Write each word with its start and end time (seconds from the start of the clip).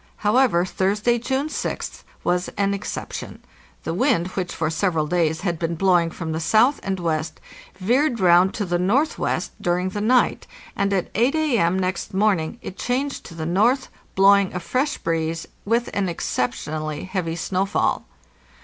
However, 0.17 0.65
Thursday, 0.65 1.19
June 1.19 1.47
6th, 1.47 2.01
was 2.23 2.47
an 2.57 2.73
exception. 2.73 3.39
The 3.83 3.93
wind, 3.93 4.29
which 4.29 4.51
for 4.51 4.71
several 4.71 5.05
days 5.05 5.41
had 5.41 5.59
been 5.59 5.75
blowing 5.75 6.09
from 6.09 6.31
the 6.31 6.39
south 6.39 6.79
and 6.81 6.99
west, 6.99 7.39
veered 7.75 8.19
round 8.19 8.55
to 8.55 8.65
the 8.65 8.79
northwest 8.79 9.51
during 9.61 9.89
the 9.89 10.01
night, 10.01 10.47
and 10.75 10.91
at 10.91 11.11
8 11.13 11.35
A.M. 11.35 11.77
next 11.77 12.15
morning 12.15 12.57
it 12.63 12.79
changed 12.79 13.25
to 13.25 13.35
the 13.35 13.45
north, 13.45 13.89
blowing 14.15 14.51
a 14.55 14.59
fresh 14.59 14.97
breeze, 14.97 15.47
with 15.65 15.87
an 15.93 16.09
exceptionally 16.09 17.03
heavy 17.03 17.35
snowfall. 17.35 18.03